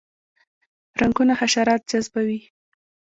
[0.99, 2.39] رنګونه حشرات جذبوي